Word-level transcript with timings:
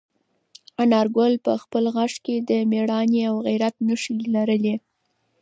انارګل 0.83 1.33
په 1.45 1.53
خپل 1.63 1.83
غږ 1.95 2.13
کې 2.25 2.35
د 2.49 2.51
میړانې 2.71 3.21
او 3.29 3.35
غیرت 3.45 3.75
نښې 3.87 4.15
لرلې. 4.35 4.75